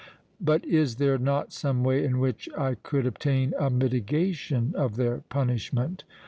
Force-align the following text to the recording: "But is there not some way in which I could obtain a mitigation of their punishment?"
"But 0.39 0.65
is 0.65 0.95
there 0.95 1.19
not 1.19 1.53
some 1.53 1.83
way 1.83 2.03
in 2.03 2.17
which 2.17 2.49
I 2.57 2.73
could 2.73 3.05
obtain 3.05 3.53
a 3.59 3.69
mitigation 3.69 4.73
of 4.75 4.95
their 4.95 5.19
punishment?" 5.29 6.05